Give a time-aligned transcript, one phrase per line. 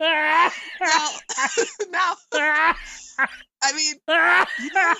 [1.90, 2.14] no.
[2.36, 2.74] I
[3.74, 3.94] mean,
[4.60, 4.94] you know,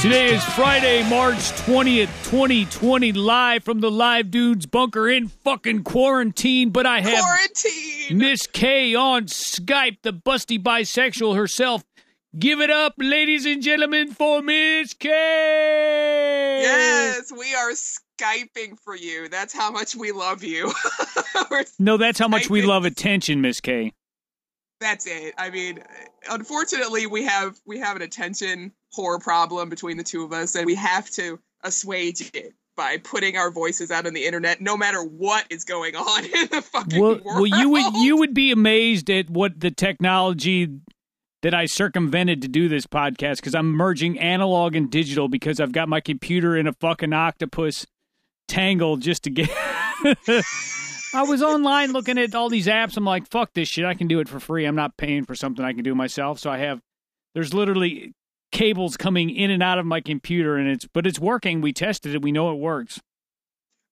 [0.00, 6.70] Today is Friday, March 20th, 2020, live from the Live Dudes bunker in fucking quarantine.
[6.70, 8.16] But I have quarantine.
[8.16, 11.84] Miss K on Skype, the busty bisexual herself.
[12.38, 15.10] Give it up, ladies and gentlemen, for Miss K.
[16.62, 19.28] Yes, we are skyping for you.
[19.28, 20.72] That's how much we love you.
[21.78, 23.92] No, that's how much we love attention, Miss K.
[24.80, 25.34] that's it.
[25.36, 25.80] I mean,
[26.30, 30.66] unfortunately, we have we have an attention whore problem between the two of us, and
[30.66, 35.02] we have to assuage it by putting our voices out on the internet, no matter
[35.02, 37.24] what is going on in the fucking Well, world.
[37.24, 40.68] well, you would you would be amazed at what the technology
[41.42, 45.72] that I circumvented to do this podcast because I'm merging analog and digital because I've
[45.72, 47.86] got my computer in a fucking octopus
[48.48, 49.48] tangle just to get.
[51.12, 52.96] I was online looking at all these apps.
[52.96, 53.84] I'm like, fuck this shit.
[53.84, 54.64] I can do it for free.
[54.64, 56.38] I'm not paying for something I can do myself.
[56.38, 56.80] So I have.
[57.34, 58.12] There's literally
[58.52, 61.60] cables coming in and out of my computer, and it's but it's working.
[61.60, 62.22] We tested it.
[62.22, 63.00] We know it works.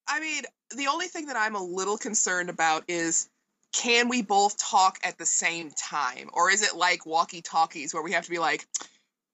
[0.07, 0.43] I mean,
[0.77, 3.29] the only thing that I'm a little concerned about is
[3.73, 6.31] can we both talk at the same time?
[6.33, 8.67] Or is it like walkie talkies where we have to be like,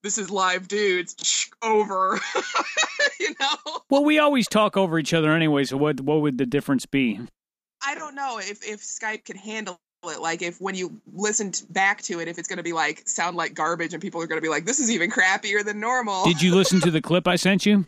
[0.03, 2.19] this is live dudes, over,
[3.19, 3.79] you know?
[3.89, 5.63] Well, we always talk over each other anyway.
[5.63, 7.19] So what what would the difference be?
[7.85, 9.79] I don't know if, if Skype can handle
[10.09, 10.19] it.
[10.21, 13.35] Like, if when you listen back to it, if it's going to be like, sound
[13.37, 16.23] like garbage and people are going to be like, this is even crappier than normal.
[16.25, 17.85] Did you listen to the clip I sent you?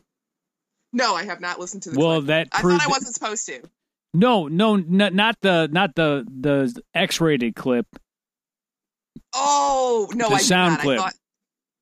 [0.94, 2.28] no, I have not listened to the Well, clip.
[2.28, 3.62] that I thought I wasn't supposed to.
[4.14, 7.86] no, no, n- not the not the the X-rated clip.
[9.36, 10.82] Oh, no, The I sound not.
[10.82, 11.00] clip.
[11.00, 11.14] I thought,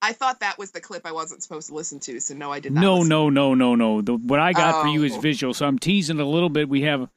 [0.02, 2.60] I thought that was the clip I wasn't supposed to listen to, so no, I
[2.60, 2.82] did not.
[2.82, 4.02] No, no, no, no, no.
[4.02, 5.20] The, what I got for you is Oh.
[5.20, 5.54] visual.
[5.54, 6.68] So I'm teasing a little bit.
[6.70, 7.10] We have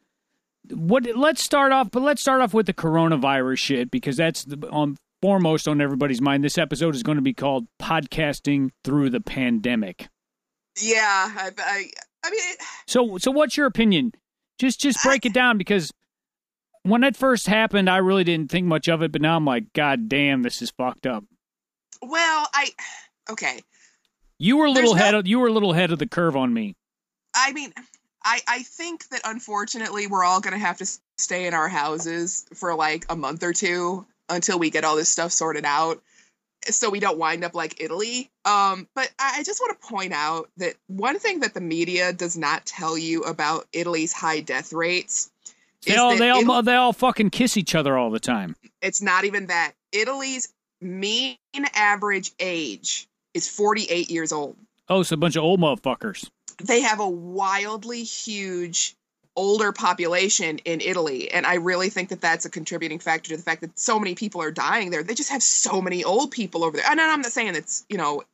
[0.72, 1.06] what?
[1.16, 4.96] Let's start off, but let's start off with the coronavirus shit because that's the, on
[5.22, 6.44] foremost on everybody's mind.
[6.44, 10.08] This episode is going to be called "Podcasting Through the Pandemic."
[10.80, 10.98] Yeah,
[11.36, 11.84] I, I,
[12.24, 14.12] I mean, it, So, so what's your opinion?
[14.60, 15.92] Just, just break it down because
[16.84, 19.72] when it first happened, I really didn't think much of it, but now I'm like,
[19.72, 21.24] God damn, this is fucked up.
[22.00, 22.70] well, I,
[23.30, 23.60] okay.
[24.38, 26.06] You were a little There's no- head, of, you were a little ahead of the
[26.06, 26.76] curve on me.
[27.34, 27.72] I mean,
[28.28, 32.74] I, I think that unfortunately we're all gonna have to stay in our houses for
[32.74, 36.02] like a month or two until we get all this stuff sorted out,
[36.66, 38.30] so we don't wind up like Italy.
[38.44, 42.12] Um, but I I just want to point out that one thing that the media
[42.12, 45.30] does not tell you about Italy's high death rates.
[45.86, 48.20] They is all, that they all, Italy- they all fucking kiss each other all the
[48.20, 48.56] time.
[48.82, 49.72] It's not even that.
[49.90, 50.52] Italy's
[50.82, 51.38] mean
[51.74, 54.56] average age is 48 years old.
[54.86, 56.28] Oh, it's a bunch of old motherfuckers.
[56.62, 58.96] They have a wildly huge
[59.36, 61.30] older population in Italy.
[61.30, 64.16] And I really think that that's a contributing factor to the fact that so many
[64.16, 65.04] people are dying there.
[65.04, 66.86] They just have so many old people over there.
[66.90, 68.24] And I'm not saying that's, you know,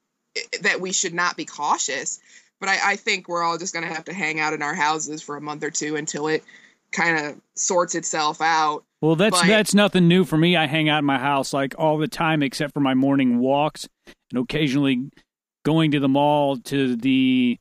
[0.63, 2.21] that we should not be cautious,
[2.59, 4.75] but I, I think we're all just going to have to hang out in our
[4.75, 6.43] houses for a month or two until it
[6.91, 8.85] kind of sorts itself out.
[9.03, 10.57] Well, that's But- that's nothing new for me.
[10.57, 13.87] I hang out in my house like all the time, except for my morning walks
[14.31, 15.11] and occasionally
[15.65, 17.59] going to the mall to the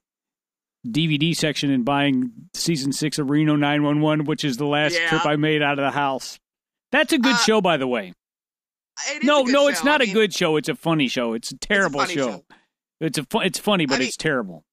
[0.86, 5.10] DVD section and buying season six of Reno 911, which is the last Yeah.
[5.10, 6.40] trip I made out of the house.
[6.92, 8.14] That's a good Uh, show, by the way.
[9.24, 10.56] No, a no, it's not I a mean, good show.
[10.58, 11.34] It's a funny show.
[11.34, 12.32] It's a terrible funny show.
[12.32, 12.46] show.
[13.00, 14.64] It's a fu- it's funny, but I mean- it's terrible.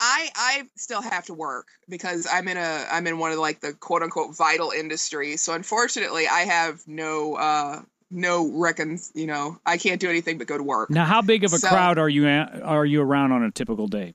[0.00, 3.60] I I still have to work because I'm in a I'm in one of like
[3.60, 5.40] the quote unquote vital industries.
[5.40, 9.10] So unfortunately, I have no uh no reckons.
[9.14, 10.90] You know, I can't do anything but go to work.
[10.90, 13.50] Now, how big of a So- crowd are you at, are you around on a
[13.50, 14.14] typical day?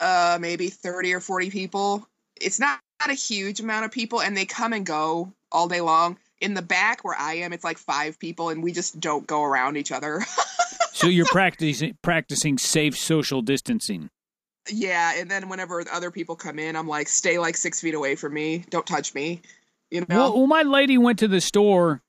[0.00, 2.06] Uh, maybe thirty or forty people.
[2.40, 5.82] It's not, not a huge amount of people, and they come and go all day
[5.82, 6.16] long.
[6.40, 9.42] In the back where I am, it's like five people, and we just don't go
[9.42, 10.22] around each other.
[10.92, 14.10] So you're practicing practicing safe social distancing.
[14.70, 18.16] yeah, and then whenever other people come in, I'm like, stay like six feet away
[18.16, 18.64] from me.
[18.68, 19.40] Don't touch me.
[19.90, 20.06] You know.
[20.10, 22.02] Well, well, my lady went to the store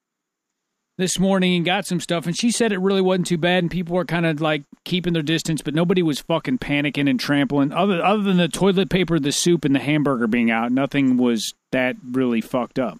[0.98, 3.72] this morning and got some stuff, and she said it really wasn't too bad, and
[3.72, 7.72] people were kind of like keeping their distance, but nobody was fucking panicking and trampling.
[7.72, 11.54] Other other than the toilet paper, the soup, and the hamburger being out, nothing was
[11.72, 13.00] that really fucked up.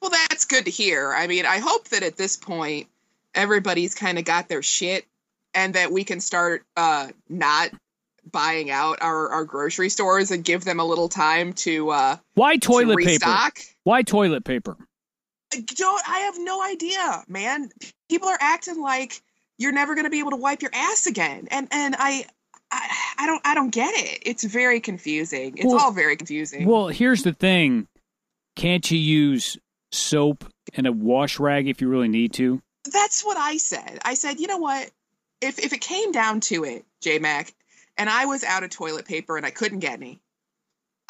[0.00, 1.12] Well, that's good to hear.
[1.12, 2.88] I mean, I hope that at this point
[3.34, 5.06] everybody's kind of got their shit
[5.54, 7.70] and that we can start uh not
[8.30, 12.54] buying out our, our grocery stores and give them a little time to uh Why
[12.54, 13.50] to toilet paper?
[13.84, 14.76] Why toilet paper?
[15.74, 17.70] Don't I have no idea, man.
[18.08, 19.20] People are acting like
[19.58, 22.24] you're never going to be able to wipe your ass again, and and I,
[22.70, 24.22] I, I don't I don't get it.
[24.24, 25.54] It's very confusing.
[25.56, 26.66] It's Well- all very confusing.
[26.66, 27.86] Well, here's the thing:
[28.56, 29.56] can't you use
[29.92, 30.44] soap
[30.74, 32.60] and a wash rag if you really need to?
[32.90, 34.00] That's what I said.
[34.04, 34.90] I said, you know what?
[35.40, 37.52] If if it came down to it, J Mac,
[37.96, 40.20] and I was out of toilet paper and I couldn't get any,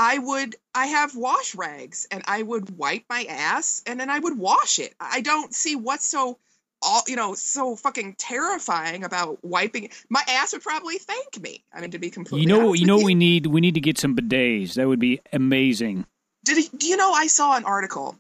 [0.03, 4.19] I would I have wash rags and I would wipe my ass and then I
[4.19, 4.95] would wash it.
[5.01, 6.39] I don't see what's so
[6.83, 11.63] all you know so fucking terrifying about wiping my ass would probably thank me.
[11.73, 13.47] I mean to be completely You know, you know what we need.
[13.47, 14.75] We need to get some bidets.
[14.75, 16.05] That would be amazing.
[16.45, 18.17] Did he, do you know I saw an article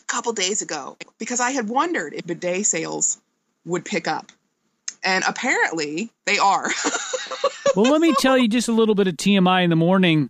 [0.00, 3.20] a couple days ago because I had wondered if bidet sales
[3.64, 4.32] would pick up.
[5.04, 6.70] And apparently they are.
[7.74, 10.28] Well, let me tell you just a little bit of TMI in the morning.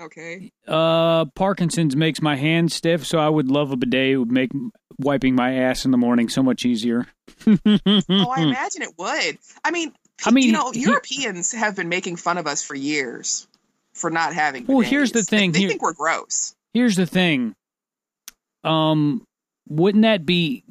[0.00, 0.50] Okay.
[0.66, 4.12] Uh, Parkinson's makes my hands stiff, so I would love a bidet.
[4.12, 4.50] It would make
[4.98, 7.06] wiping my ass in the morning so much easier.
[7.46, 8.00] Oh, I
[8.42, 9.38] imagine it would.
[9.64, 9.92] I mean,
[10.24, 13.46] I mean, you know, he- Europeans have been making fun of us for years
[13.94, 14.66] for not having.
[14.66, 16.54] Well, here's the thing, They, they here- think we're gross.
[16.74, 17.54] Here's the thing.
[18.64, 19.24] Um,
[19.68, 20.64] wouldn't that be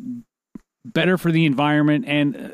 [0.86, 2.50] better for the environment and uh,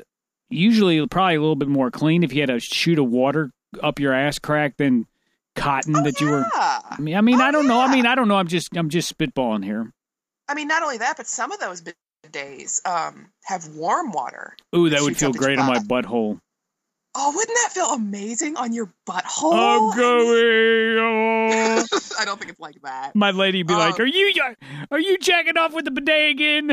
[0.49, 3.51] usually probably a little bit more clean if you had a shoot of water
[3.83, 5.05] up your ass crack than
[5.55, 6.45] cotton Oh, that you were.
[6.53, 7.79] I mean, I mean, Oh, I don't know.
[7.79, 8.37] I mean, I don't know.
[8.37, 9.91] I'm just, I'm just spitballing here.
[10.47, 14.55] I mean, not only that, but some of those bidets um, have warm water.
[14.75, 16.39] Ooh, that would feel great on my butthole.
[17.13, 19.53] Oh, wouldn't that feel amazing on your butthole?
[19.53, 20.97] I'm going.
[20.99, 21.87] oh.
[22.19, 23.13] I don't think it's like that.
[23.15, 24.03] My lady be like, Oh.
[24.03, 24.31] "Are you,
[24.91, 26.67] are you jacking off with the bidet again?"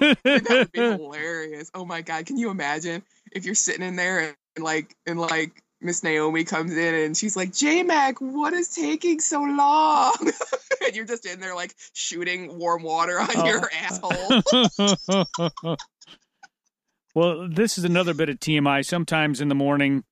[0.00, 1.70] that would be hilarious.
[1.74, 5.62] Oh my god, can you imagine if you're sitting in there and, like and like
[5.84, 10.14] Miss Naomi comes in and she's like, J Mac, what is taking so long?
[10.84, 13.46] and you're just in there like shooting warm water on Oh.
[13.46, 15.66] your asshole.
[17.14, 18.84] well, this is another bit of TMI.
[18.84, 20.04] Sometimes in the morning,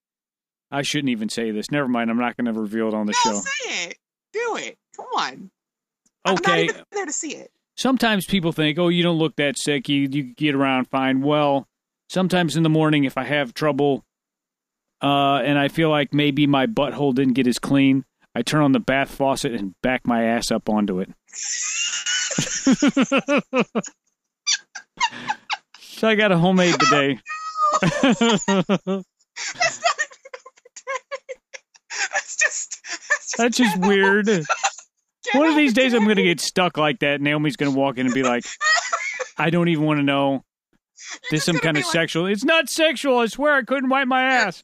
[0.70, 1.70] I shouldn't even say this.
[1.70, 2.10] Never mind.
[2.10, 3.40] I'm not going to reveal it on the no, show.
[3.40, 3.98] say it.
[4.32, 4.78] Do it.
[4.96, 5.50] Come on.
[6.24, 6.64] I'm not Okay.
[6.64, 7.50] even there to see it.
[7.76, 9.88] Sometimes people think, "Oh, you don't look that sick.
[9.88, 11.66] You you get around fine." Well,
[12.10, 14.04] sometimes in the morning, if I have trouble,
[15.02, 18.04] uh, and I feel like maybe my butthole didn't get as clean,
[18.34, 21.10] I turn on the bath faucet and back my ass up onto it.
[25.80, 27.18] so I got a homemade bidet.
[32.12, 34.28] That's just that's just, That's just weird.
[35.34, 37.20] One of these days, I'm going to get stuck like that.
[37.20, 38.44] Naomi's going to walk in and be like,
[39.38, 40.44] I don't even want to know.
[41.30, 42.26] There's some kind of like- sexual.
[42.26, 43.18] It's not sexual.
[43.18, 44.62] I swear I couldn't wipe my ass.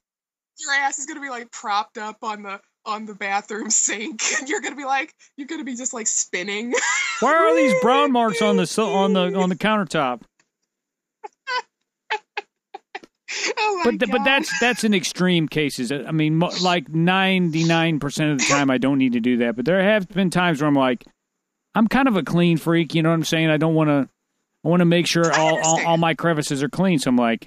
[0.61, 4.49] Your ass is gonna be like propped up on the on the bathroom sink, and
[4.49, 6.73] you're gonna be like you're gonna be just like spinning.
[7.21, 10.23] Why are these brown marks on the on the on the countertop?
[13.59, 15.93] oh my But but that's that's in extreme cases.
[15.93, 19.57] I mean, like 99 percent of the time, I don't need to do that.
[19.57, 21.05] But there have been times where I'm like,
[21.75, 22.95] I'm kind of a clean freak.
[22.95, 23.51] You know what I'm saying?
[23.51, 24.09] I don't want to.
[24.65, 26.99] I want to make sure all, all all my crevices are clean.
[26.99, 27.47] So I'm like,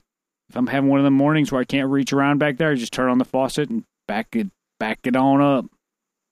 [0.52, 2.76] if I'm having one of the mornings where I can't reach around back there, I
[2.76, 4.48] just turn on the faucet and back it
[4.82, 5.66] back it on up.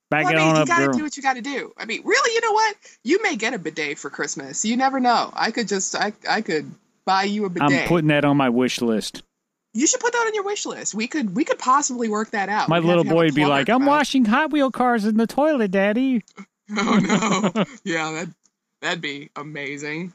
[0.10, 0.98] Back Well, it I mean, on you up, gotta girl.
[0.98, 1.72] do what you gotta do.
[1.78, 2.76] I mean, really, you know what?
[3.06, 4.66] You may get a bidet for Christmas.
[4.66, 5.32] You never know.
[5.34, 6.70] I could just, I, I could
[7.06, 7.72] buy you a bidet.
[7.84, 9.24] I'm putting that on my wish list.
[9.74, 10.94] you should put that on your wish list.
[10.94, 12.68] We could, we could possibly work that out.
[12.68, 15.06] My We'd little to have a boy would be like, "I'm washing Hot Wheel cars
[15.06, 16.24] in the toilet, Daddy."
[16.78, 17.64] Oh no!
[17.84, 18.28] yeah, that
[18.82, 20.14] that'd be amazing.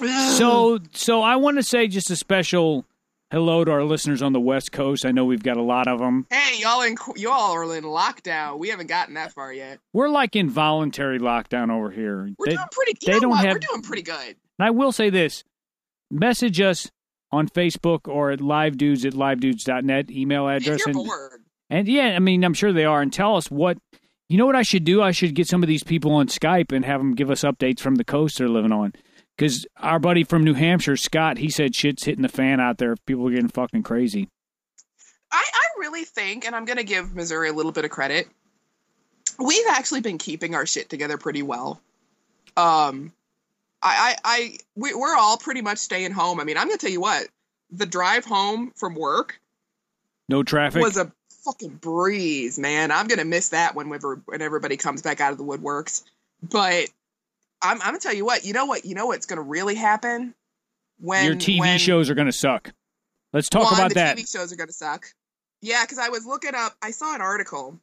[0.00, 2.84] So, so I want to say just a special
[3.30, 5.04] hello to our listeners on the West Coast.
[5.04, 6.26] I know we've got a lot of them.
[6.30, 8.58] hey, y'all in, y'all are in lockdown.
[8.58, 9.78] We haven't gotten that far yet.
[9.92, 12.30] We're like in voluntary lockdown over here.
[12.38, 12.98] We're They- doing pretty.
[13.02, 13.44] You they don't what?
[13.44, 14.36] have- We're doing pretty good.
[14.58, 15.44] and I will say this:
[16.10, 16.90] message us
[17.32, 21.88] on Facebook or at live dudes at livedudes.net email If address, you're and bored, and
[21.88, 23.78] yeah, I mean, I'm sure they are, and tell us what.
[24.28, 25.02] You know what I should do?
[25.02, 27.78] I should get some of these people on Skype and have them give us updates
[27.78, 28.92] from the coast they're living on.
[29.36, 32.96] Because our buddy from New Hampshire, Scott, he said shit's hitting the fan out there.
[32.96, 34.28] People are getting fucking crazy.
[35.30, 38.28] I, I really think, and I'm going to give Missouri a little bit of credit.
[39.38, 41.80] We've actually been keeping our shit together pretty well.
[42.56, 43.12] Um,
[43.82, 46.40] I, I, I we, we're all pretty much staying home.
[46.40, 47.26] I mean, I'm going to tell you what,
[47.70, 49.38] the drive home from work
[50.30, 50.80] No traffic.
[50.82, 51.12] was a
[51.44, 52.90] fucking breeze, man.
[52.90, 56.02] I'm going to miss that when, when everybody comes back out of the woodworks.
[56.42, 56.88] But
[57.62, 59.42] I'm, I'm going to tell you what, you know what, you know what's going to
[59.42, 60.34] really happen
[61.00, 62.72] when Your TV when, shows are going to suck.
[63.32, 64.16] Let's talk one, about the that.
[64.16, 65.06] TV shows are going to suck.
[65.62, 67.78] Yeah, because I was looking up, I saw an article.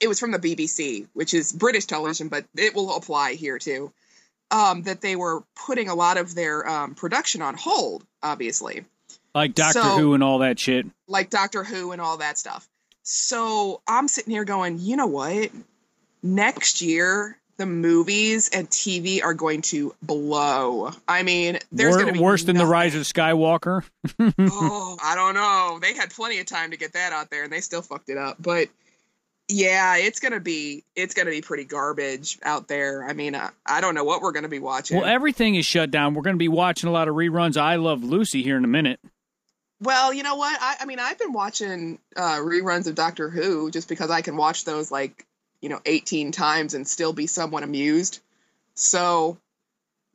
[0.00, 3.92] It was from the BBC, which is British television, but it will apply here too.
[4.50, 8.84] um, that they were putting a lot of their um, production on hold, obviously,
[9.34, 10.84] Like Doctor So- Who and all that shit.
[11.08, 12.68] like Doctor Who and all that stuff.
[13.02, 15.50] So I'm sitting here going, you know what?
[16.22, 20.90] Next year, the movies and TV are going to blow.
[21.06, 22.66] I mean, there's going to be worse than the.
[22.66, 23.84] Rise of Skywalker.
[24.18, 25.78] oh, I don't know.
[25.80, 28.16] They had plenty of time to get that out there, and they still fucked it
[28.16, 28.36] up.
[28.40, 28.68] But
[29.48, 33.04] yeah, it's gonna be it's gonna be pretty garbage out there.
[33.04, 34.98] I mean, I, I don't know what we're gonna be watching.
[34.98, 36.14] Well, everything is shut down.
[36.14, 37.56] We're going to be watching a lot of reruns.
[37.56, 39.00] I Love Lucy here in a minute.
[39.80, 40.56] Well, you know what?
[40.60, 44.36] I, I mean, I've been watching uh, reruns of Doctor Who just because I can
[44.36, 45.26] watch those like
[45.62, 48.20] you know 18 times and still be somewhat amused.
[48.74, 49.38] So,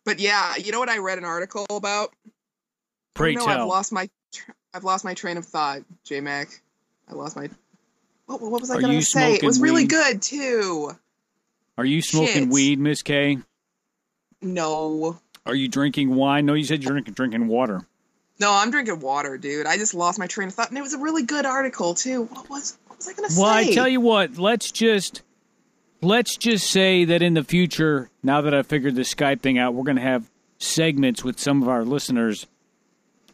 [0.05, 2.13] but yeah, you know what I read an article about?
[3.15, 3.61] Pray no, tell.
[3.61, 4.09] I've lost my
[4.73, 6.49] I've lost my train of thought, J Mac.
[7.09, 7.49] I lost my.
[8.27, 9.35] What, what was I going to say?
[9.35, 9.89] It was really weed?
[9.89, 10.91] good too.
[11.77, 12.49] Are you smoking Shit.
[12.49, 13.37] weed, Miss K?
[14.41, 16.45] No, Are you drinking wine?
[16.45, 17.87] No, you said you're drinking drinking water.
[18.39, 19.65] no, I'm drinking water, dude.
[19.65, 22.25] I just lost my train of thought, and it was a really good article too.
[22.25, 23.41] What was what was I going to say?
[23.41, 25.23] Well, I tell you what, let's just
[26.01, 29.73] let's just say that in the future, now that I've figured this Skype thing out,
[29.73, 32.47] we're going to have segments with some of our listeners,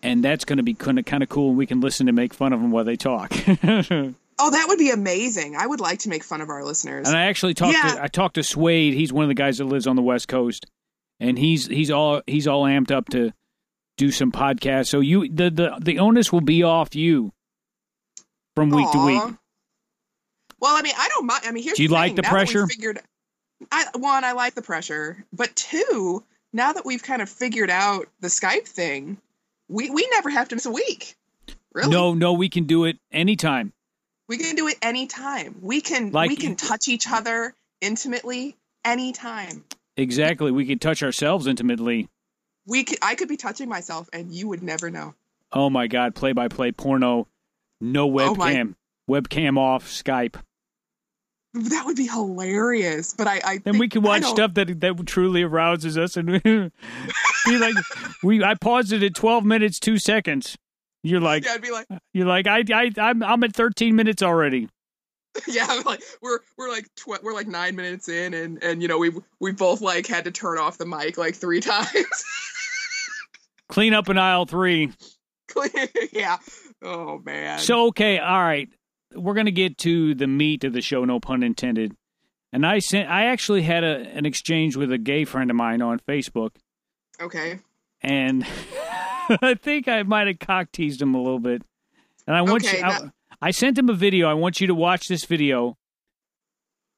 [0.01, 1.49] and that's going to be kind of kind of cool.
[1.49, 3.33] and We can listen and make fun of them while they talk.
[4.39, 5.55] Oh, that would be amazing.
[5.55, 7.07] I would like to make fun of our listeners.
[7.07, 7.93] And I actually talked Yeah.
[7.95, 8.95] to I talked to Swade.
[8.95, 10.65] He's one of the guys that lives on the West Coast,
[11.19, 13.31] and he's he's all he's all amped up to
[13.95, 14.87] do some podcasts.
[14.87, 17.31] So you the the the onus will be off you
[18.55, 19.21] from week to week.
[20.63, 21.43] Well, I mean, I don't mind.
[21.45, 22.15] I mean, here's Do you the like thing.
[22.15, 22.65] the Now pressure?
[22.67, 22.99] Figured,
[23.71, 28.07] I, one, I like the pressure, but two, now that we've kind of figured out
[28.21, 29.17] the Skype thing,
[29.67, 31.15] we we never have to miss a week.
[31.73, 31.89] Really?
[31.91, 33.73] No, no, we can do it anytime.
[34.29, 35.55] we can do it anytime.
[35.61, 38.55] We can Like- we can touch each other intimately
[38.85, 39.65] anytime.
[39.97, 40.49] Exactly.
[40.51, 42.07] We could touch ourselves intimately.
[42.65, 45.13] We could, I could be touching myself, and you would never know.
[45.51, 47.27] Oh my god, play by play porno,
[47.81, 48.75] no Oh webcam.
[49.09, 50.35] Webcam off, Skype.
[51.53, 53.13] That would be hilarious.
[53.13, 56.71] But I, I Then we can watch stuff that that truly arouses us and be
[57.57, 57.75] like
[58.23, 60.57] we I paused it at 12 minutes 2 seconds.
[61.03, 64.23] You're like Yeah, I'd be like, you're like I I I'm I'm at 13 minutes
[64.23, 64.67] already.
[65.47, 68.87] yeah, I'm like we're we're like tw- we're like nine minutes in, and and you
[68.87, 72.25] know we we both like had to turn off the mic like three times.
[73.69, 74.91] Clean up in aisle 3.
[76.11, 76.37] yeah.
[76.83, 77.59] Oh man.
[77.59, 78.69] So okay, all right.
[79.15, 81.95] We're going to get to the meat of the show, no pun intended.
[82.51, 85.81] And I sent I actually had a an exchange with a gay friend of mine
[85.81, 86.51] on Facebook.
[87.19, 87.59] okay.
[88.01, 88.45] and
[89.41, 91.61] I think I might have cock teased him a little bit.
[92.27, 92.83] And I want Okay, you.
[92.85, 94.27] I, that- I sent him a video.
[94.29, 95.77] I want you to watch this video.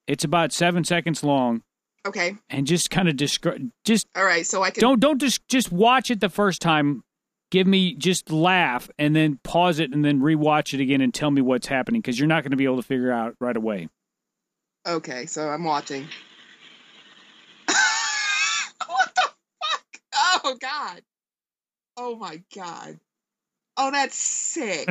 [0.06, 1.62] It's about seven seconds long,
[2.06, 2.36] Okay.
[2.48, 3.60] and just kind of describe.
[3.84, 4.46] Just All right.
[4.46, 4.80] So I can.
[4.80, 7.02] don't don't just just watch it the first time.
[7.50, 11.30] Give me just laugh, and then pause it, and then rewatch it again, and tell
[11.30, 13.88] me what's happening because you're not going to be able to figure out right away.
[14.86, 15.26] Okay.
[15.26, 16.08] So I'm watching.
[17.66, 19.22] what the
[19.62, 20.00] fuck?
[20.44, 21.02] Oh god.
[21.96, 22.98] Oh my god.
[23.76, 24.88] Oh, that's sick.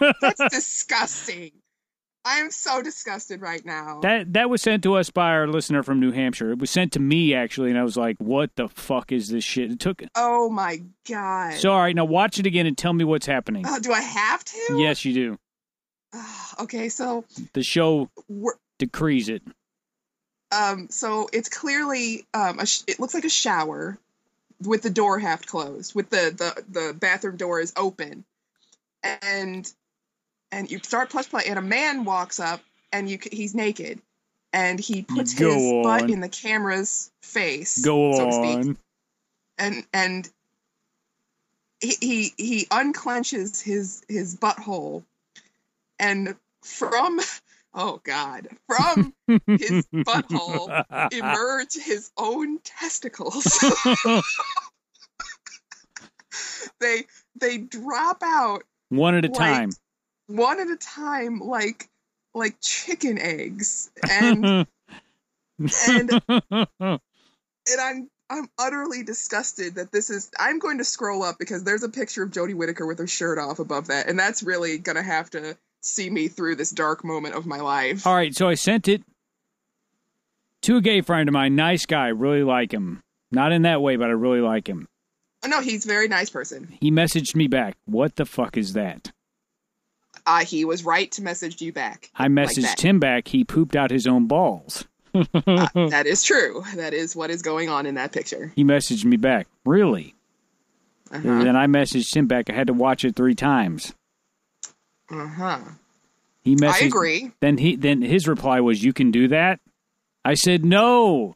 [0.20, 1.50] That's disgusting.
[2.28, 4.00] I am so disgusted right now.
[4.02, 6.52] That that was sent to us by our listener from New Hampshire.
[6.52, 9.44] It was sent to me actually, and I was like, "What the fuck is this
[9.44, 11.54] shit?" It took oh my god.
[11.54, 13.64] So, all right, now watch it again and tell me what's happening.
[13.66, 14.76] Uh, do I have to?
[14.76, 15.38] Yes, you do.
[16.60, 16.88] okay.
[16.90, 18.10] So The show
[18.78, 19.42] decrees it.
[20.52, 23.98] um so it's clearly um a sh- it looks like a shower
[24.62, 28.24] with the door half closed with the the the bathroom door is open
[29.02, 29.72] and
[30.52, 32.60] and you start push play and a man walks up
[32.92, 34.00] and you he's naked
[34.52, 35.82] and he puts Go his on.
[35.82, 38.78] butt in the camera's face Go so to speak on.
[39.58, 40.30] and and
[41.80, 45.02] he he, he unclenches his his butthole
[46.00, 47.20] and from
[47.74, 49.12] oh god from
[49.46, 53.44] his butthole emerge his own testicles.
[56.80, 57.04] they
[57.40, 59.70] they drop out One at a Like- time.
[60.28, 61.88] One at a time like
[62.34, 64.66] like chicken eggs and
[65.88, 67.00] and and
[67.80, 71.88] I'm I'm utterly disgusted that this is I'm going to scroll up because there's a
[71.88, 75.02] picture of Jodie Whittaker with her shirt off above that and that's really going to
[75.02, 78.06] have to see me through this dark moment of my life.
[78.06, 79.02] all right, so I sent it
[80.62, 81.56] to a gay friend of mine.
[81.56, 82.08] Nice guy.
[82.08, 83.02] Really like him.
[83.30, 84.88] Not in that way, but I really like him.
[85.44, 86.76] Oh, no, he's a very nice person.
[86.80, 87.76] He messaged me back.
[87.84, 89.12] What the fuck is that?
[90.28, 92.10] Uh, he was right to message you back.
[92.14, 92.80] I messaged that.
[92.80, 93.28] him back.
[93.28, 94.84] He pooped out his own balls.
[95.14, 96.62] Uh, that is true.
[96.76, 98.52] That is what is going on in that picture.
[98.54, 99.46] he messaged me back.
[99.64, 100.14] Really?
[101.10, 101.26] Uh-huh.
[101.26, 102.50] And then I messaged him back.
[102.50, 103.94] I had to watch it three times.
[105.10, 105.60] Uh-huh.
[106.42, 106.82] He messaged.
[106.82, 107.32] I agree.
[107.40, 109.60] Then he then his reply was, "You can do that."
[110.24, 111.34] I said, "No."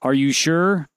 [0.00, 0.88] Are you sure?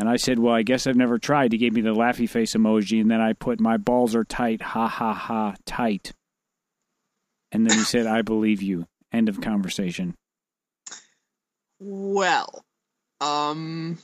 [0.00, 2.54] And I said, "Well, I guess I've never tried." He gave me the laughy face
[2.54, 6.12] emoji, and then I put, "My balls are tight, ha ha ha, tight."
[7.52, 10.14] And then he said, "I believe you." End of conversation.
[11.78, 12.64] Well,
[13.20, 13.98] um,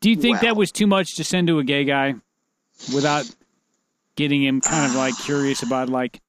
[0.00, 2.16] Do you think that was too much to send to a gay guy
[2.94, 3.24] without
[4.16, 6.20] getting him kind of like curious about like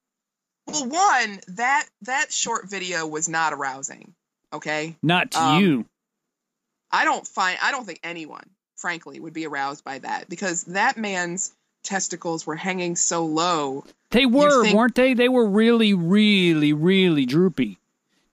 [0.66, 4.14] well, one that that short video was not arousing.
[4.52, 5.86] Okay, not to Um, you?
[6.92, 10.96] I don't find I don't think anyone, frankly, would be aroused by that because that
[10.96, 13.84] man's testicles were hanging so low.
[14.10, 15.14] They were, think- weren't they?
[15.14, 17.78] They were really, really, really droopy.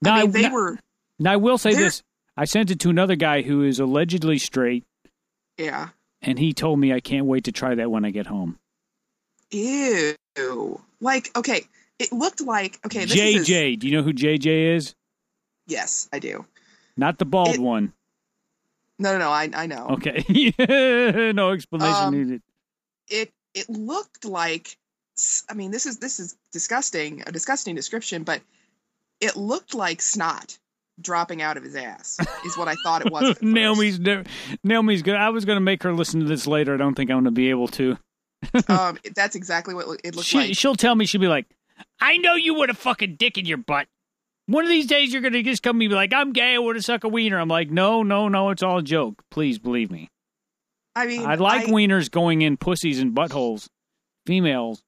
[0.02, 0.80] Now, I mean, they now- were.
[1.20, 2.02] now, I will say this:
[2.36, 4.84] I sent it to another guy who is allegedly straight,
[5.58, 5.90] Yeah.
[6.22, 8.58] and he told me I can't wait to try that when I get home.
[9.52, 10.16] Ew.
[11.00, 11.62] Like, okay,
[12.00, 13.06] it looked like okay.
[13.06, 14.96] This is his- JJ, do you know who JJ is?
[15.68, 16.46] yes, I do.
[16.96, 17.94] Not the bald It- one.
[19.00, 19.30] No, no, no.
[19.30, 19.88] I I know.
[19.92, 20.54] Okay,
[21.34, 22.42] no explanation Um, needed.
[23.10, 24.78] It it looked like.
[25.50, 27.24] I mean, this is this is disgusting.
[27.26, 28.42] A disgusting description, but
[29.20, 30.58] it looked like snot
[31.00, 32.20] dropping out of his ass.
[32.46, 33.36] is what I thought it was.
[33.42, 34.00] Naomi's
[34.64, 35.16] Naomi's good.
[35.16, 36.74] I was going to make her listen to this later.
[36.74, 37.98] I don't think I'm going to be able to.
[38.68, 40.56] um, that's exactly what it looked She, like.
[40.56, 41.48] she'll tell me she'll be like,
[42.00, 43.88] "I know you want a fucking dick in your butt.
[44.48, 46.56] One of these days you're gonna just come and be like, I'm gay.
[46.56, 48.50] I want to suck a wiener.' I'm like, no, no, no.
[48.50, 49.24] It's all a joke.
[49.30, 50.10] Please believe me.
[50.96, 53.68] I mean, I like I, wieners going in pussies and buttholes,
[54.26, 54.82] females,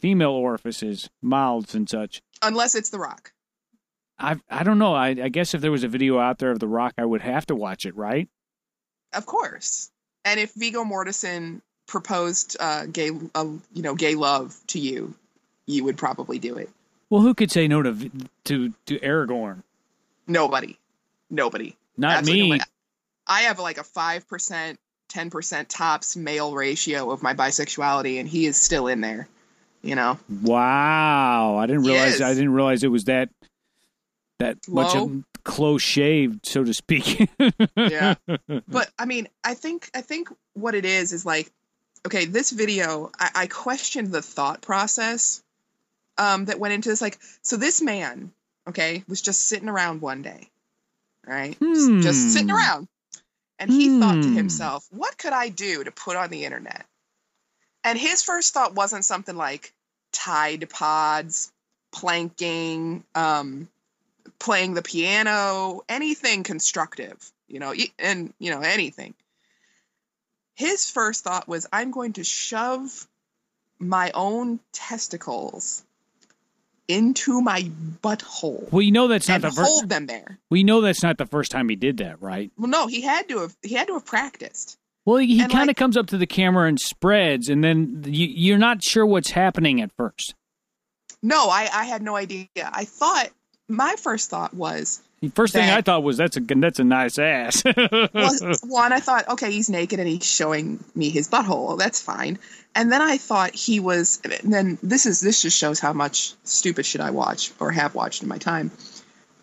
[0.00, 2.22] female orifices, mouths and such.
[2.42, 3.32] unless it's The Rock.
[4.18, 4.94] I I don't know.
[4.94, 7.22] I I guess if there was a video out there of The Rock, I would
[7.22, 8.28] have to watch it, right?
[9.12, 9.90] Of course.
[10.24, 15.14] And if Viggo Mortensen proposed uh, gay, uh, you know, gay love to you,
[15.66, 16.70] you would probably do it.
[17.12, 18.10] Well, who could say no to
[18.44, 19.64] to to Aragorn?
[20.26, 20.78] Nobody,
[21.28, 21.76] nobody.
[21.98, 22.48] Not Absolutely me.
[22.52, 22.70] nobody.
[23.26, 28.26] I have like a five percent, ten percent tops male ratio of my bisexuality, and
[28.26, 29.28] he is still in there.
[29.82, 32.22] You know, Wow, I didn't realize.
[32.22, 33.28] I didn't realize it was that
[34.38, 35.04] that much Low?
[35.04, 37.28] of close shaved, so to speak.
[37.76, 38.14] yeah.
[38.66, 41.52] but I mean, I think I think what it is is like,
[42.06, 45.42] okay, this video, I, I questioned the thought process
[46.18, 47.02] um, that went into this.
[47.02, 48.32] Like, so this man,
[48.68, 50.48] okay, was just sitting around one day,
[51.26, 51.56] right?
[51.56, 52.00] Hmm.
[52.00, 52.88] Just sitting around,
[53.58, 54.34] and he thought to Hmm.
[54.34, 56.86] himself, "What could I do to put on the internet?"
[57.84, 59.72] And his first thought wasn't something like
[60.12, 61.50] Tide Pods,
[61.90, 63.68] planking, um,
[64.38, 69.14] playing the piano, anything constructive, you know, and you know anything.
[70.54, 73.08] His first thought was, "I'm going to shove
[73.78, 75.82] my own testicles
[76.88, 77.62] into my
[78.02, 79.70] butthole well, you know that's not the first.
[79.70, 82.50] hold them there." We know that's not the first time he did that, right?
[82.58, 83.56] Well, no, he had to have.
[83.62, 84.78] He had to have practiced.
[85.04, 88.04] Well, he, he kind of like- comes up to the camera and spreads, and then
[88.06, 90.34] you, you're not sure what's happening at first.
[91.22, 92.48] No, I, I had no idea.
[92.56, 93.28] I thought
[93.68, 97.18] my first thought was, first thing That- I thought was that's a that's a nice
[97.18, 97.62] ass.
[97.64, 98.08] well,
[98.66, 101.78] one, I thought, okay, he's naked and he's showing me his butthole.
[101.78, 102.38] That's fine.
[102.74, 104.20] And then I thought he was.
[104.42, 107.94] And then this is this just shows how much stupid shit I watch or have
[107.94, 108.70] watched in my time.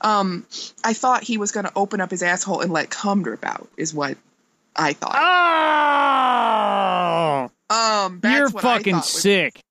[0.01, 0.45] Um,
[0.83, 3.67] I thought he was going to open up his asshole and let cum drip out.
[3.77, 4.17] Is what
[4.75, 5.15] I thought.
[7.69, 9.61] oh, Um, that's you're what I fucking was- sick.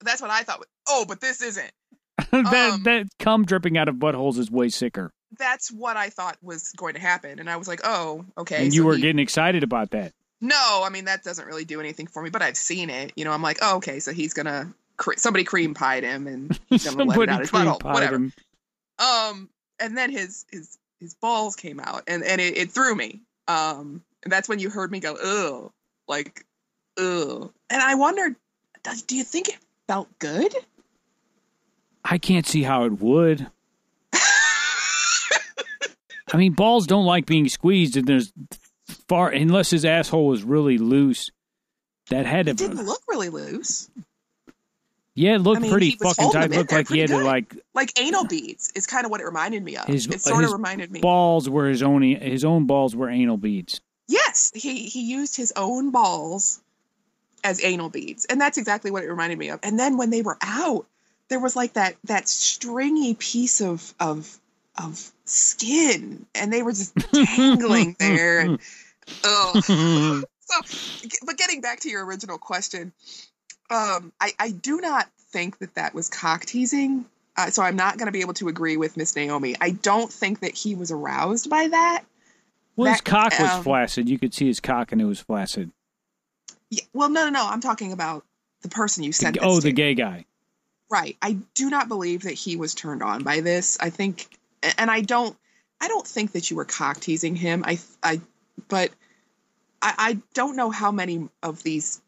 [0.00, 0.58] That's what I thought.
[0.60, 1.70] Was, oh, but this isn't.
[2.30, 2.34] that
[2.72, 5.10] Um, that cum dripping out of buttholes is way sicker.
[5.38, 8.64] That's what I thought was going to happen, and I was like, oh, okay.
[8.64, 10.12] and you so were he- getting excited about that.
[10.40, 13.12] No, I mean that doesn't really do anything for me, but I've seen it.
[13.16, 16.48] You know, I'm like, oh, okay, so he's gonna cre- somebody cream pied him and
[16.70, 18.14] gonna let it Somebody out his butthole, whatever.
[18.14, 18.32] him.
[19.00, 19.48] Um,
[19.80, 23.20] and then his his his balls came out, and and it, it threw me.
[23.48, 25.72] Um, and that's when you heard me go, ugh,
[26.06, 26.44] like,
[26.98, 27.52] ugh.
[27.70, 28.36] And I wondered,
[29.08, 30.54] do you think it felt good?
[32.04, 33.46] I can't see how it would.
[36.32, 38.32] I mean, balls don't like being squeezed, and there's
[39.08, 41.30] far unless his asshole was really loose.
[42.10, 42.54] That had to.
[42.54, 43.90] Be It didn't look really loose,
[45.18, 46.52] yeah, it looked I mean, pretty fucking tight.
[46.52, 48.70] Looked like he had pretty to like like anal beads.
[48.76, 49.88] Is kind of what it reminded me of.
[49.88, 51.00] His- it sort of reminded me.
[51.00, 52.02] balls were his own.
[52.02, 53.80] His own balls were anal beads.
[54.06, 56.60] Yes, he he used his own balls
[57.42, 59.58] as anal beads, and that's exactly what it reminded me of.
[59.64, 60.86] And then when they were out,
[61.30, 64.38] there was like that that stringy piece of of
[64.82, 68.40] of skin, and they were just dangling there.
[68.40, 68.58] And,
[69.24, 69.60] oh,
[70.40, 72.92] so, but getting back to your original question,
[73.70, 77.04] um, I, I do not think that that was cock teasing.
[77.36, 79.54] Uh, so I'm not going to be able to agree with Miss Naomi.
[79.60, 82.04] I don't think that he was aroused by that.
[82.74, 84.08] Well, his That- cock was um, flaccid.
[84.08, 85.70] You could see his cock, and it was flaccid.
[86.70, 87.46] Yeah, well, no, no, no.
[87.46, 88.24] I'm talking about
[88.62, 89.38] the person you sent.
[89.40, 89.74] oh, this the to.
[89.74, 90.24] gay guy.
[90.90, 91.16] Right.
[91.22, 93.76] I do not believe that he was turned on by this.
[93.80, 94.26] I think,
[94.78, 95.36] and I don't,
[95.80, 97.64] I don't think that you were cock teasing him.
[97.66, 98.20] I, I,
[98.68, 98.90] but
[99.80, 102.00] I, I don't know how many of these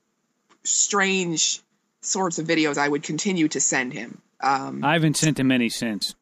[0.64, 1.60] strange
[2.00, 4.20] sorts of videos I would continue to send him.
[4.40, 6.14] Um, I haven't sent him any since.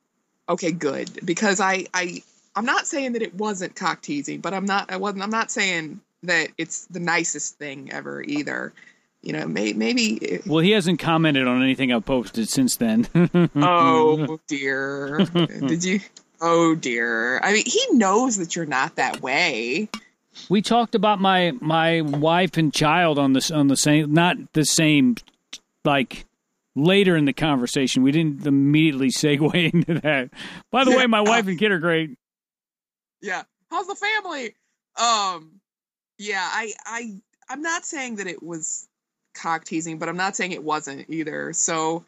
[0.48, 2.22] okay, good, because I, I,
[2.56, 5.50] I'm not saying that it wasn't cock teasing, but I'm not, I wasn't, I'm not
[5.50, 8.72] saying that it's the nicest thing ever either.
[9.22, 13.08] You know, may, maybe Well, he hasn't commented on anything I've posted since then.
[13.56, 15.18] Oh dear.
[15.34, 16.00] Did you?
[16.40, 17.40] Oh dear.
[17.40, 19.88] I mean, he knows that you're not that way.
[20.48, 24.64] we talked about my my wife and child on this on the same not the
[24.64, 25.16] same
[25.84, 26.24] like
[26.76, 28.04] later in the conversation.
[28.04, 30.30] We didn't immediately segue into that.
[30.70, 32.16] By the way, my wife and kid are great.
[33.20, 33.42] Yeah.
[33.70, 34.54] How's the family?
[34.96, 35.60] Um.
[36.18, 36.40] Yeah.
[36.48, 36.72] I.
[36.86, 37.14] I.
[37.50, 38.86] I'm not saying that it was
[39.38, 41.52] cock teasing, but I'm not saying it wasn't either.
[41.52, 42.04] So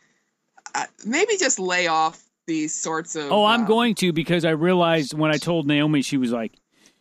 [0.75, 3.31] uh, maybe just lay off these sorts of.
[3.31, 6.53] Oh, I'm uh, going to because I realized when I told Naomi, she was like,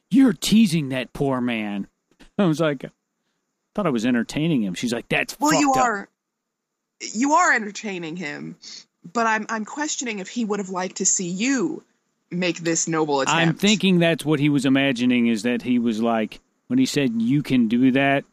[0.10, 1.88] "You're teasing that poor man."
[2.38, 2.86] I was like,
[3.76, 6.10] "Thought I was entertaining him." She's like, "That's Well, you fucked up." are.
[7.13, 8.58] You are entertaining him,
[9.12, 9.46] but I'm.
[9.50, 11.84] I'm questioning if he would have liked to see you
[12.32, 13.39] make this noble attempt.
[13.39, 17.22] I'm thinking that's what he was imagining is that he was like when he said
[17.22, 18.24] you can do that,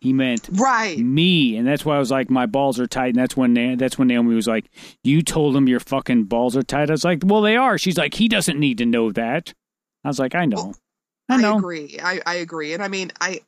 [0.00, 0.98] he meant Right.
[0.98, 3.76] me, and that's why I was like my balls are tight, and that's when Na-
[3.76, 4.70] that's when Naomi was like,
[5.04, 6.88] you told him your fucking balls are tight.
[6.90, 7.76] I was like, well, they are.
[7.78, 9.52] She's like, he doesn't need to know that.
[10.04, 10.76] I was like, I know, Well,
[11.28, 11.54] I know.
[11.54, 11.98] I agree.
[12.02, 12.72] I, I agree.
[12.74, 13.40] And I mean, I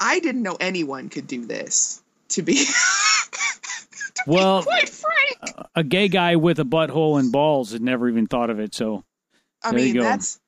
[0.00, 2.02] I didn't know anyone could do this.
[2.30, 5.66] To be, to be Well, quite frank.
[5.74, 8.74] a gay guy with a butthole and balls had never even thought of it.
[8.74, 9.04] So
[9.62, 10.02] I there you mean, go.
[10.02, 10.40] that's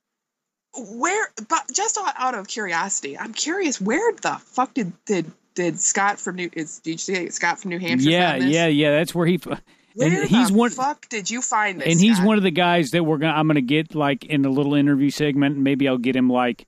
[0.78, 1.28] where.
[1.48, 3.80] But just out- of curiosity, I'm curious.
[3.80, 6.50] Where the fuck did did did Scott from New?
[6.52, 8.10] Is did you say Scott from New Hampshire?
[8.10, 8.92] yeah, yeah, yeah.
[8.92, 9.38] That's where he.
[9.94, 11.88] Where and he's one- fuck did you find this?
[11.88, 14.50] and he's one of the guys that we're gonna I'm gonna get like in a
[14.50, 15.56] little interview segment.
[15.56, 16.66] Maybe I'll get him like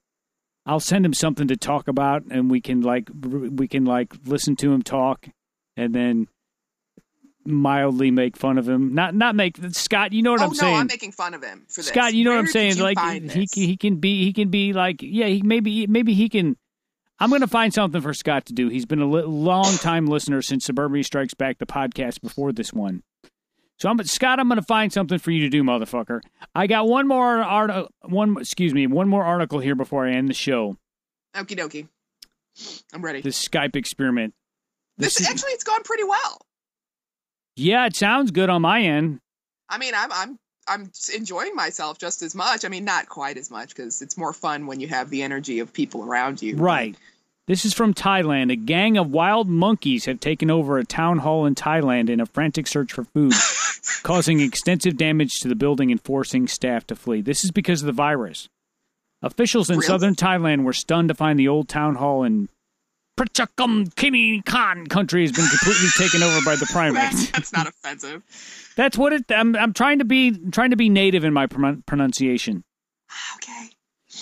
[0.66, 4.57] I'll send him something to talk about, and we can like we can like listen
[4.57, 5.29] to him talk,
[5.77, 6.29] and then
[7.44, 8.94] mildly make fun of him.
[8.94, 10.12] Not not make Scott.
[10.12, 10.61] You know what Oh I'm saying.
[10.62, 10.81] Oh no, saying.
[10.81, 11.88] I'm making fun of him for this.
[11.88, 12.79] Scott, you know Where what I'm saying?
[12.79, 12.98] Like
[13.31, 16.57] he he can be he can be like yeah he maybe maybe he can.
[17.22, 18.68] I'm going to find something for Scott to do.
[18.70, 22.72] He's been a li- long time listener since Suburbia Strikes Back, the podcast before this
[22.72, 23.03] one.
[23.79, 24.40] So I'm Scott.
[24.40, 26.20] I'm going to find something for you to do, motherfucker.
[26.55, 27.70] I got one more art
[28.03, 30.76] one excuse me one more article here before I end the show.
[31.35, 31.88] Okie dokie.
[32.92, 33.20] I'm ready.
[33.20, 34.35] The Skype experiment.
[34.98, 36.38] This, This is- actually, it's gone pretty well.
[37.61, 39.20] Yeah, it sounds good on my end.
[39.68, 42.64] I mean, I'm I'm I'm enjoying myself just as much.
[42.64, 45.59] I mean, not quite as much because it's more fun when you have the energy
[45.61, 46.57] of people around you.
[46.57, 46.96] Right.
[47.46, 48.53] This is from Thailand.
[48.53, 52.27] A gang of wild monkeys have taken over a town hall in Thailand in a
[52.27, 53.33] frantic search for food,
[54.05, 57.23] causing extensive damage to the building and forcing staff to flee.
[57.23, 58.49] This is because of the virus.
[59.23, 59.87] Officials in Really?
[59.87, 62.49] southern Thailand were stunned to find the old town hall in
[63.20, 67.30] Prachakum Kini Khan country has been completely taken over by the primates.
[67.33, 68.22] That's not offensive.
[68.76, 69.30] That's what it.
[69.30, 72.64] I'm, I'm trying to be trying to be native in my pron- pronunciation.
[73.37, 73.70] Okay.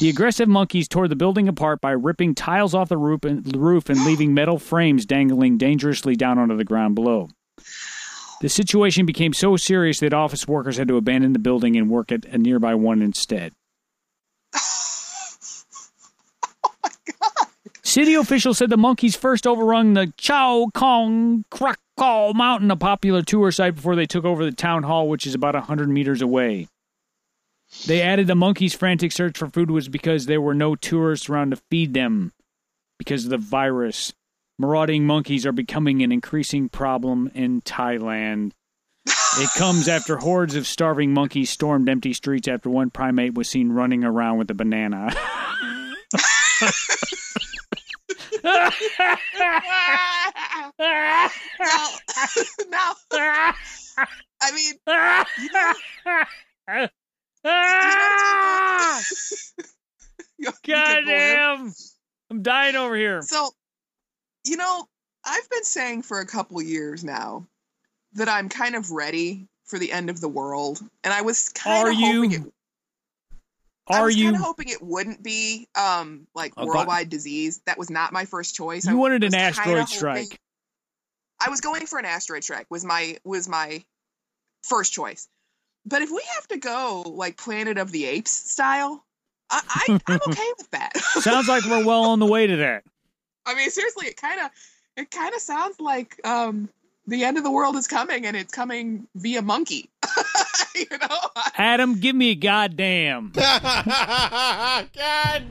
[0.01, 3.59] The aggressive monkeys tore the building apart by ripping tiles off the roof and, the
[3.59, 7.29] roof and leaving metal frames dangling dangerously down onto the ground below.
[8.41, 12.13] The situation became so serious that office workers had to abandon the building and work
[12.13, 13.55] at a nearby one instead.
[14.55, 14.98] Oh,
[17.89, 23.51] City officials said the monkeys first overrun the Chao Kong Krakow Mountain, a popular tour
[23.51, 26.69] site, before they took over the town hall, which is about 100 meters away.
[27.87, 31.53] They added the monkeys' frantic search for food was because there were no tourists around
[31.53, 32.35] to feed them
[32.99, 34.13] because of the virus.
[34.59, 38.53] Marauding monkeys are becoming an increasing problem in Thailand.
[39.07, 43.73] It comes after hordes of starving monkeys stormed empty streets after one primate was seen
[43.73, 45.11] running around with a banana.
[48.49, 48.71] now,
[52.69, 52.95] now,
[54.41, 54.75] I mean,
[55.39, 55.51] you-
[60.39, 61.75] you God can damn!
[62.31, 63.23] I'm dying over here.
[63.23, 63.51] So,
[64.45, 64.87] you know,
[65.25, 67.47] I've been saying for a couple years now
[68.15, 71.87] that I'm kind of ready for the end of the world, and I was kind
[71.87, 72.47] Are of hoping you?
[72.47, 72.53] it.
[73.91, 74.25] I are was you?
[74.25, 77.61] kind of hoping it wouldn't be um like vi- worldwide disease.
[77.67, 78.87] That was not my first choice.
[78.87, 80.41] I wanted an asteroid hoping- strike.
[81.41, 82.67] I was going for an asteroid strike.
[82.71, 83.85] Was my was my
[84.63, 85.29] first choice.
[85.87, 89.05] But if we have to go like Planet of the Apes style,
[89.51, 90.97] I, I I'm okay with that.
[90.97, 92.85] Sounds like we're well on the way to that.
[93.47, 94.51] I mean, seriously, it kind of
[94.97, 96.69] it kind of sounds like um
[97.07, 99.89] the end of the world is coming, and it's coming via monkey.
[100.75, 101.19] you know,
[101.57, 103.33] Adam, give me a goddamn.
[103.35, 104.89] God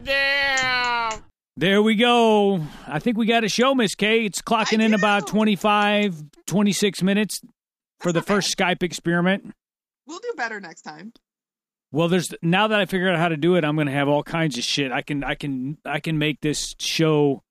[0.03, 1.23] damn.
[1.55, 2.61] There we go.
[2.87, 4.25] I think we got a show, Miss K.
[4.25, 4.95] It's clocking I in do.
[4.95, 7.41] about 25, 26 minutes
[7.99, 8.35] for the That's okay.
[8.35, 9.53] first Skype experiment.
[10.05, 11.13] we'll do better next time.
[11.91, 14.07] Well, there's now that I figured out how to do it, I'm going to have
[14.09, 14.91] all kinds of shit.
[14.91, 17.41] I can I can I can make this show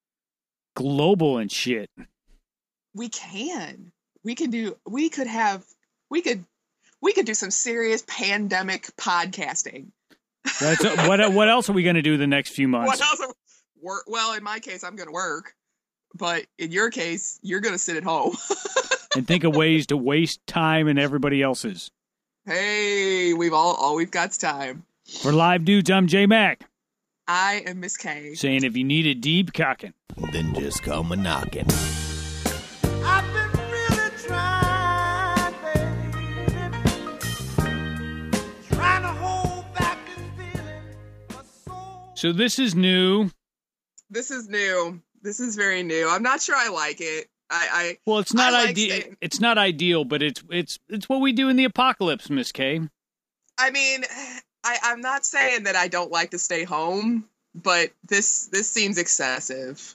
[0.77, 1.91] global and shit.
[2.95, 3.93] We can.
[4.23, 4.77] We can do.
[4.87, 5.65] We could have.
[6.11, 6.45] We could.
[7.07, 9.93] We could do some serious pandemic podcasting.
[10.59, 12.89] That's, what what else are we going to do the next few months?
[12.89, 13.21] What else?
[13.21, 13.35] are-
[13.81, 14.07] Work.
[14.09, 15.55] Well, in my case, I'm going to work,
[16.17, 18.37] but in your case, you're going to sit at home.
[19.15, 21.93] and think of ways to waste time and everybody else's.
[22.45, 24.83] hey, we've all all we've got's time.
[25.23, 26.69] For live dudes, I'm J Mac
[27.29, 28.35] I am Miss K.
[28.35, 29.95] saying if you need a deep cocking.
[30.33, 31.67] Then just come a knocking.
[42.17, 43.31] So this is new.
[44.11, 45.01] This is new.
[45.23, 46.09] This is very new.
[46.09, 47.29] I'm not sure I like it.
[47.51, 48.97] I, I Well, it's not like ideal.
[48.97, 52.51] staying- It's not ideal, but it's it's it's what we do in the apocalypse, Miss
[52.53, 52.81] K.
[53.59, 54.05] I, I mean,
[54.65, 57.25] I, I'm not saying that I don't like to stay home,
[57.55, 59.95] but this this seems excessive.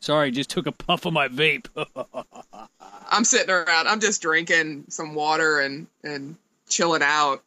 [0.00, 1.66] Sorry, just took a puff of my vape.
[3.10, 3.86] I'm sitting around.
[3.88, 6.36] I'm just drinking some water and and
[6.68, 7.42] chilling out.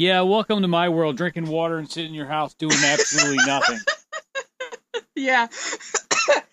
[0.00, 1.18] Yeah, welcome to my world.
[1.18, 3.78] Drinking water and sitting in your house doing absolutely nothing.
[5.14, 5.48] Yeah.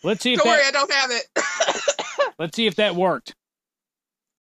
[0.04, 2.34] Let's see if Don't worry, I don't have it.
[2.38, 3.34] let's see if that worked.